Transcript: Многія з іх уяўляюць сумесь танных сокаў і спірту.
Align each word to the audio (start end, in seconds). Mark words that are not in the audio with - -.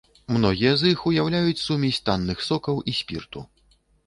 Многія 0.35 0.71
з 0.81 0.89
іх 0.93 1.03
уяўляюць 1.11 1.61
сумесь 1.67 2.01
танных 2.09 2.41
сокаў 2.49 2.81
і 2.89 2.97
спірту. 3.03 3.47